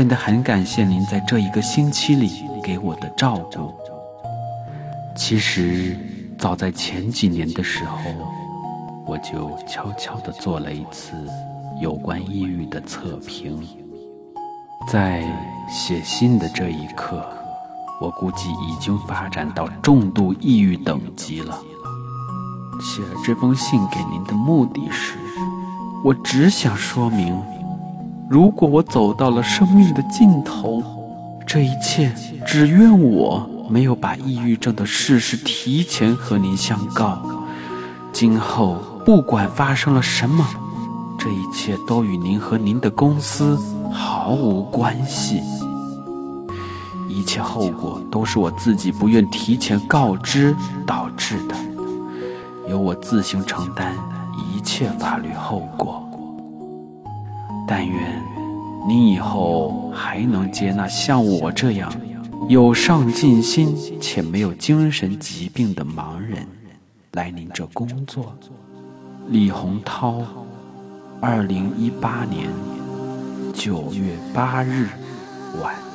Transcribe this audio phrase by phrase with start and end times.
[0.00, 2.30] 真的很感谢您在这一个星期里
[2.64, 3.70] 给我的照顾。
[5.14, 5.94] 其实，
[6.38, 7.98] 早在前几年的时候，
[9.04, 11.12] 我就悄悄地做了一次
[11.82, 13.62] 有关抑郁的测评。
[14.88, 15.22] 在
[15.68, 17.22] 写信的这一刻，
[18.00, 21.62] 我估计已经发展到重度抑郁等级了。
[22.80, 25.18] 写这封信给您的目的是，
[26.02, 27.38] 我只想说明，
[28.30, 30.80] 如果我走到了生命的尽头，
[31.44, 32.14] 这一切
[32.46, 37.20] 只怨我没有把抑郁症的事实提前和您相告。
[38.12, 40.46] 今后不管发生了什么，
[41.18, 43.58] 这一切都与您和您的公司
[43.92, 45.42] 毫无关系，
[47.08, 50.54] 一切后果都是我自己不愿提前告知
[50.86, 51.56] 导致的。
[52.68, 53.96] 由我自行承担
[54.54, 56.06] 一切法律后果。
[57.70, 58.20] 但愿
[58.88, 61.88] 你以后还能接纳像我这样
[62.48, 66.44] 有上进心且没有精神疾病的盲人
[67.12, 68.36] 来您这工作。
[69.28, 70.20] 李洪涛，
[71.20, 72.50] 二零一八年
[73.54, 74.88] 九月八日
[75.62, 75.89] 晚。